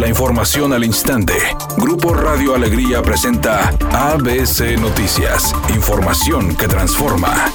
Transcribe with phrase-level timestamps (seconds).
[0.00, 1.34] La información al instante.
[1.76, 5.54] Grupo Radio Alegría presenta ABC Noticias.
[5.74, 7.52] Información que transforma.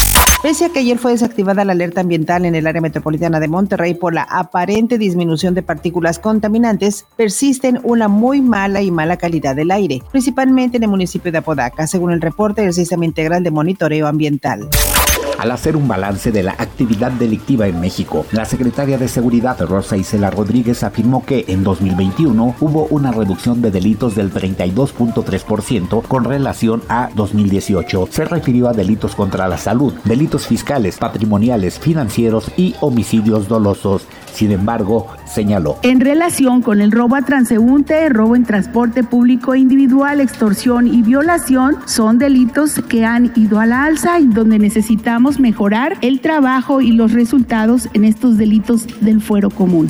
[0.59, 3.95] Pese a que ayer fue desactivada la alerta ambiental en el área metropolitana de Monterrey
[3.95, 9.70] por la aparente disminución de partículas contaminantes, persisten una muy mala y mala calidad del
[9.70, 14.09] aire, principalmente en el municipio de Apodaca, según el reporte del Sistema Integral de Monitoreo
[14.09, 14.69] Ambiental.
[15.39, 19.97] Al hacer un balance de la actividad delictiva en México, la secretaria de Seguridad Rosa
[19.97, 26.83] Isela Rodríguez afirmó que en 2021 hubo una reducción de delitos del 32.3% con relación
[26.89, 28.09] a 2018.
[28.11, 34.09] Se refirió a delitos contra la salud, delitos fiscales, patrimoniales, financieros y homicidios dolosos.
[34.39, 35.79] Sin embargo, señaló.
[35.83, 41.79] En relación con el robo a transeúnte, robo en transporte público individual, extorsión y violación,
[41.87, 46.93] son delitos que han ido a la alza y donde necesitamos mejorar el trabajo y
[46.93, 49.89] los resultados en estos delitos del fuero común.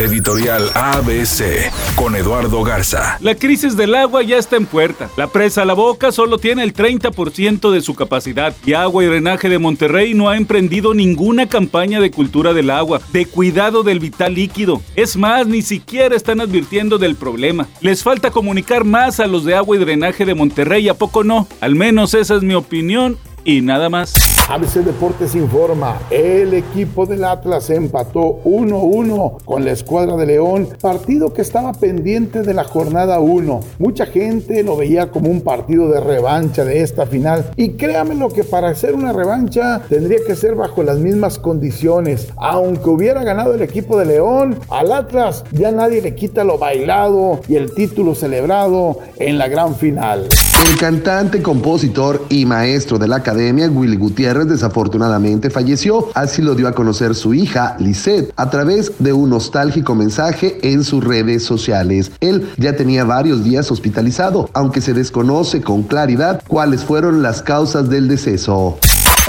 [0.00, 3.18] Editorial ABC con Eduardo Garza.
[3.20, 5.10] La crisis del agua ya está en puerta.
[5.18, 9.50] La presa La Boca solo tiene el 30% de su capacidad y Agua y Drenaje
[9.50, 14.36] de Monterrey no ha emprendido ninguna campaña de cultura del agua, de cuidado del vital
[14.36, 14.80] líquido.
[14.96, 17.68] Es más, ni siquiera están advirtiendo del problema.
[17.82, 21.46] Les falta comunicar más a los de Agua y Drenaje de Monterrey, ¿a poco no?
[21.60, 24.14] Al menos esa es mi opinión y nada más.
[24.48, 31.32] ABC Deportes informa, el equipo del Atlas empató 1-1 con la escuadra de León, partido
[31.32, 33.60] que estaba pendiente de la jornada 1.
[33.78, 38.28] Mucha gente lo veía como un partido de revancha de esta final y créame lo
[38.30, 42.28] que para hacer una revancha tendría que ser bajo las mismas condiciones.
[42.36, 47.40] Aunque hubiera ganado el equipo de León, al Atlas ya nadie le quita lo bailado
[47.48, 50.26] y el título celebrado en la gran final.
[50.68, 56.08] El cantante, compositor y maestro de la academia, Willy Gutiérrez, desafortunadamente falleció.
[56.14, 60.84] Así lo dio a conocer su hija, Lisette, a través de un nostálgico mensaje en
[60.84, 62.12] sus redes sociales.
[62.20, 67.88] Él ya tenía varios días hospitalizado, aunque se desconoce con claridad cuáles fueron las causas
[67.88, 68.78] del deceso.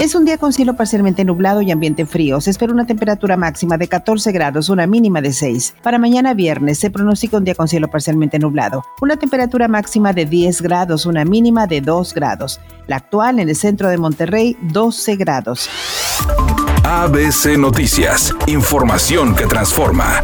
[0.00, 2.40] Es un día con cielo parcialmente nublado y ambiente frío.
[2.40, 5.76] Se espera una temperatura máxima de 14 grados, una mínima de 6.
[5.82, 8.84] Para mañana viernes se pronostica un día con cielo parcialmente nublado.
[9.00, 12.60] Una temperatura máxima de 10 grados, una mínima de 2 grados.
[12.86, 15.68] La actual en el centro de Monterrey, 12 grados.
[16.84, 18.34] ABC Noticias.
[18.46, 20.20] Información que transforma.